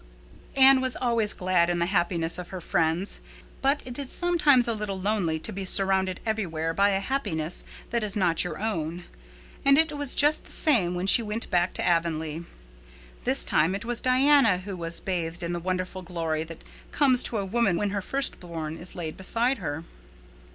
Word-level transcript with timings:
Anne 0.55 0.81
was 0.81 0.95
always 0.95 1.31
glad 1.31 1.69
in 1.69 1.77
the 1.77 1.85
happiness 1.85 2.39
of 2.39 2.47
her 2.47 2.59
friends; 2.59 3.19
but 3.61 3.83
it 3.85 3.99
is 3.99 4.11
sometimes 4.11 4.67
a 4.67 4.73
little 4.73 4.99
lonely 4.99 5.37
to 5.37 5.53
be 5.53 5.63
surrounded 5.63 6.19
everywhere 6.25 6.73
by 6.73 6.89
a 6.89 6.99
happiness 6.99 7.65
that 7.91 8.03
is 8.03 8.15
not 8.15 8.43
your 8.43 8.57
own. 8.57 9.03
And 9.63 9.77
it 9.77 9.95
was 9.95 10.15
just 10.15 10.45
the 10.45 10.51
same 10.51 10.95
when 10.95 11.05
she 11.05 11.21
went 11.21 11.51
back 11.51 11.75
to 11.75 11.85
Avonlea. 11.85 12.45
This 13.25 13.43
time 13.43 13.75
it 13.75 13.85
was 13.85 14.01
Diana 14.01 14.57
who 14.57 14.75
was 14.75 14.99
bathed 14.99 15.43
in 15.43 15.53
the 15.53 15.59
wonderful 15.59 16.01
glory 16.01 16.43
that 16.45 16.63
comes 16.91 17.21
to 17.21 17.37
a 17.37 17.45
woman 17.45 17.77
when 17.77 17.91
her 17.91 18.01
first 18.01 18.39
born 18.39 18.77
is 18.77 18.95
laid 18.95 19.15
beside 19.17 19.59
her. 19.59 19.83